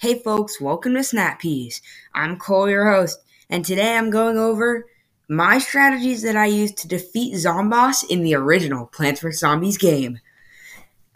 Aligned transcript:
Hey 0.00 0.20
folks, 0.20 0.60
welcome 0.60 0.94
to 0.94 1.02
Snap 1.02 1.40
Peas. 1.40 1.82
I'm 2.14 2.38
Cole, 2.38 2.70
your 2.70 2.88
host, 2.88 3.18
and 3.50 3.64
today 3.64 3.96
I'm 3.96 4.10
going 4.10 4.38
over 4.38 4.86
my 5.28 5.58
strategies 5.58 6.22
that 6.22 6.36
I 6.36 6.46
used 6.46 6.76
to 6.78 6.86
defeat 6.86 7.34
Zomboss 7.34 8.08
in 8.08 8.22
the 8.22 8.36
original 8.36 8.86
Plants 8.86 9.22
vs. 9.22 9.40
Zombies 9.40 9.76
game. 9.76 10.20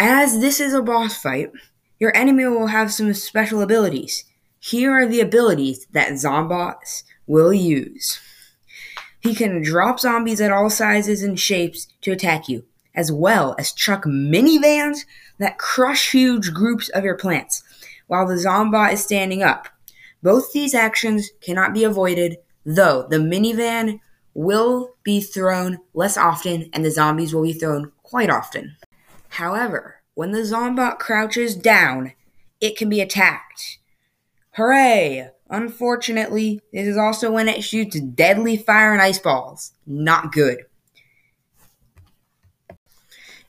As 0.00 0.40
this 0.40 0.58
is 0.58 0.74
a 0.74 0.82
boss 0.82 1.16
fight, 1.16 1.52
your 2.00 2.10
enemy 2.16 2.44
will 2.46 2.66
have 2.66 2.92
some 2.92 3.14
special 3.14 3.62
abilities. 3.62 4.24
Here 4.58 4.90
are 4.90 5.06
the 5.06 5.20
abilities 5.20 5.86
that 5.92 6.14
Zomboss 6.14 7.04
will 7.28 7.54
use. 7.54 8.18
He 9.20 9.32
can 9.32 9.62
drop 9.62 10.00
zombies 10.00 10.40
at 10.40 10.50
all 10.50 10.70
sizes 10.70 11.22
and 11.22 11.38
shapes 11.38 11.86
to 12.00 12.10
attack 12.10 12.48
you, 12.48 12.64
as 12.96 13.12
well 13.12 13.54
as 13.60 13.70
chuck 13.70 14.02
minivans 14.06 15.04
that 15.38 15.56
crush 15.56 16.10
huge 16.10 16.52
groups 16.52 16.88
of 16.88 17.04
your 17.04 17.16
plants 17.16 17.62
while 18.12 18.26
the 18.26 18.34
Zombot 18.34 18.92
is 18.92 19.02
standing 19.02 19.42
up. 19.42 19.68
Both 20.22 20.52
these 20.52 20.74
actions 20.74 21.30
cannot 21.40 21.72
be 21.72 21.82
avoided, 21.82 22.36
though 22.62 23.06
the 23.08 23.16
minivan 23.16 24.00
will 24.34 24.90
be 25.02 25.22
thrown 25.22 25.78
less 25.94 26.18
often 26.18 26.68
and 26.74 26.84
the 26.84 26.90
zombies 26.90 27.34
will 27.34 27.44
be 27.44 27.54
thrown 27.54 27.90
quite 28.02 28.28
often. 28.28 28.76
However, 29.30 30.02
when 30.12 30.32
the 30.32 30.40
Zombot 30.40 30.98
crouches 30.98 31.56
down, 31.56 32.12
it 32.60 32.76
can 32.76 32.90
be 32.90 33.00
attacked. 33.00 33.78
Hooray! 34.56 35.30
Unfortunately, 35.48 36.60
this 36.70 36.86
is 36.86 36.98
also 36.98 37.32
when 37.32 37.48
it 37.48 37.64
shoots 37.64 37.98
deadly 37.98 38.58
fire 38.58 38.92
and 38.92 39.00
ice 39.00 39.20
balls. 39.20 39.72
Not 39.86 40.32
good. 40.32 40.66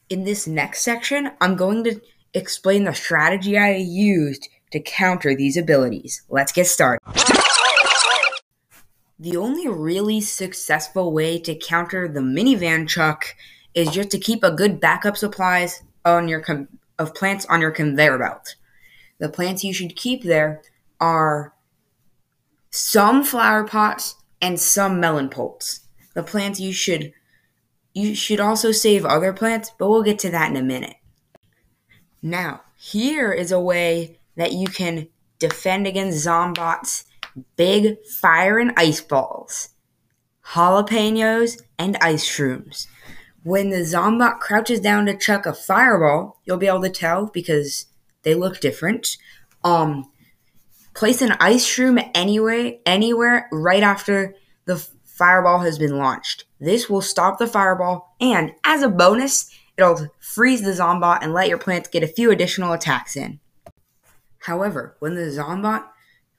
In 0.09 0.23
this 0.23 0.47
next 0.47 0.83
section, 0.83 1.31
I'm 1.41 1.57
going 1.57 1.83
to 1.83 1.99
explain 2.33 2.83
the 2.83 2.93
strategy 2.93 3.57
I 3.57 3.75
used 3.75 4.49
to 4.71 4.79
counter 4.79 5.35
these 5.35 5.57
abilities. 5.57 6.23
Let's 6.29 6.51
get 6.51 6.67
started. 6.67 6.99
The 9.19 9.37
only 9.37 9.67
really 9.67 10.19
successful 10.19 11.13
way 11.13 11.39
to 11.39 11.55
counter 11.55 12.07
the 12.07 12.19
minivan 12.19 12.89
chuck 12.89 13.35
is 13.73 13.89
just 13.89 14.09
to 14.11 14.19
keep 14.19 14.43
a 14.43 14.51
good 14.51 14.79
backup 14.79 15.15
supplies 15.15 15.83
on 16.03 16.27
your 16.27 16.41
com- 16.41 16.67
of 16.99 17.15
plants 17.15 17.45
on 17.45 17.61
your 17.61 17.71
conveyor 17.71 18.17
belt. 18.17 18.55
The 19.19 19.29
plants 19.29 19.63
you 19.63 19.73
should 19.73 19.95
keep 19.95 20.23
there 20.23 20.61
are 20.99 21.53
some 22.69 23.23
flower 23.23 23.63
pots 23.63 24.15
and 24.41 24.59
some 24.59 24.99
melon 24.99 25.29
pults. 25.29 25.81
The 26.15 26.23
plants 26.23 26.59
you 26.59 26.73
should 26.73 27.13
you 27.93 28.15
should 28.15 28.39
also 28.39 28.71
save 28.71 29.05
other 29.05 29.33
plants, 29.33 29.71
but 29.77 29.87
we'll 29.89 30.03
get 30.03 30.17
to 30.19 30.31
that 30.31 30.49
in 30.49 30.57
a 30.57 30.63
minute. 30.63 30.95
Now, 32.25 32.61
here 32.77 33.33
is 33.33 33.51
a 33.51 33.59
way 33.59 34.17
that 34.37 34.53
you 34.53 34.67
can 34.67 35.09
defend 35.39 35.85
against 35.85 36.25
Zombots 36.25 37.03
big 37.57 37.97
fire 38.05 38.59
and 38.59 38.71
ice 38.77 39.01
balls, 39.01 39.69
jalapenos, 40.53 41.61
and 41.77 41.97
ice 41.99 42.25
shrooms. 42.25 42.87
When 43.43 43.71
the 43.71 43.81
Zombot 43.81 44.39
crouches 44.39 44.79
down 44.79 45.05
to 45.07 45.17
chuck 45.17 45.45
a 45.45 45.53
fireball, 45.53 46.39
you'll 46.45 46.57
be 46.57 46.67
able 46.67 46.83
to 46.83 46.89
tell 46.89 47.25
because 47.25 47.87
they 48.21 48.35
look 48.35 48.61
different. 48.61 49.17
Um, 49.65 50.09
place 50.93 51.21
an 51.21 51.35
ice 51.41 51.65
shroom 51.65 52.09
anywhere, 52.15 52.75
anywhere 52.85 53.49
right 53.51 53.83
after 53.83 54.35
the 54.63 54.77
fireball 55.03 55.59
has 55.59 55.77
been 55.77 55.97
launched. 55.97 56.45
This 56.61 56.89
will 56.89 57.01
stop 57.01 57.37
the 57.37 57.47
fireball, 57.47 58.15
and 58.21 58.53
as 58.63 58.81
a 58.81 58.87
bonus, 58.87 59.49
it'll 59.77 60.07
freeze 60.19 60.61
the 60.61 60.71
Zombot 60.71 61.19
and 61.21 61.33
let 61.33 61.49
your 61.49 61.57
plants 61.57 61.89
get 61.89 62.03
a 62.03 62.07
few 62.07 62.31
additional 62.31 62.73
attacks 62.73 63.15
in. 63.15 63.39
However, 64.39 64.95
when 64.99 65.15
the 65.15 65.21
Zombot 65.21 65.85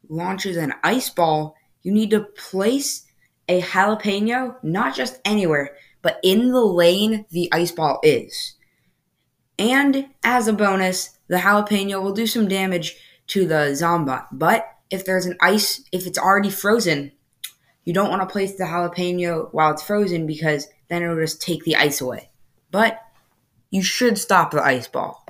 launches 0.09 0.57
an 0.57 0.75
ice 0.83 1.11
ball, 1.11 1.57
you 1.83 1.93
need 1.93 2.11
to 2.11 2.21
place 2.21 3.07
a 3.49 3.61
jalapeno 3.61 4.57
not 4.63 4.95
just 4.95 5.21
anywhere, 5.25 5.77
but 6.03 6.19
in 6.23 6.51
the 6.51 6.65
lane 6.65 7.27
the 7.31 7.49
ice 7.53 7.73
ball 7.73 8.01
is. 8.03 8.55
And 9.59 10.09
as 10.23 10.49
a 10.49 10.53
bonus, 10.53 11.19
the 11.29 11.37
jalapeno 11.39 12.03
will 12.03 12.13
do 12.13 12.27
some 12.27 12.49
damage 12.49 12.97
to 13.29 13.47
the 13.47 13.73
Zombot. 13.73 14.27
But 14.33 14.67
if 14.91 15.05
there's 15.05 15.27
an 15.27 15.37
ice, 15.41 15.83
if 15.93 16.07
it's 16.07 16.19
already 16.19 16.51
frozen, 16.51 17.13
you 17.85 17.93
don't 17.93 18.11
want 18.11 18.23
to 18.23 18.33
place 18.33 18.57
the 18.57 18.65
jalapeno 18.65 19.53
while 19.53 19.73
it's 19.73 19.83
frozen 19.83 20.27
because 20.27 20.69
then 20.89 21.03
it'll 21.03 21.17
just 21.17 21.41
take 21.41 21.65
the 21.65 21.77
ice 21.77 22.01
away. 22.01 22.31
But 22.71 23.01
you 23.75 23.83
should 23.83 24.17
stop 24.17 24.53
the 24.53 24.63
ice 24.63 24.87
ball. 24.87 25.27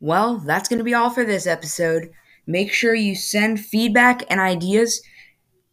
Well, 0.00 0.38
that's 0.38 0.68
going 0.68 0.78
to 0.78 0.84
be 0.84 0.92
all 0.92 1.08
for 1.08 1.24
this 1.24 1.46
episode. 1.46 2.10
Make 2.44 2.72
sure 2.72 2.96
you 2.96 3.14
send 3.14 3.60
feedback 3.60 4.24
and 4.28 4.40
ideas 4.40 5.00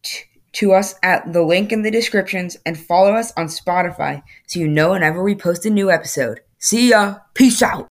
t- 0.04 0.26
to 0.54 0.74
us 0.74 0.94
at 1.02 1.34
the 1.34 1.42
link 1.42 1.72
in 1.72 1.82
the 1.82 1.90
descriptions 1.90 2.56
and 2.68 2.78
follow 2.78 3.14
us 3.14 3.34
on 3.36 3.48
Spotify 3.48 4.22
so 4.46 4.60
you 4.60 4.68
know 4.68 4.92
whenever 4.92 5.24
we 5.24 5.34
post 5.34 5.66
a 5.66 5.72
new 5.72 5.90
episode. 5.90 6.42
See 6.60 6.92
ya. 6.92 7.16
Peace 7.34 7.64
out. 7.64 7.90